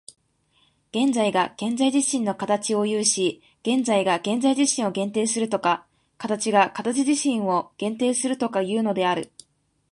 [0.95, 5.85] 現在が現在自身の形を有し、現在が現在自身を限定するとか、
[6.17, 9.31] 形が形自身を限定するとかいうのである。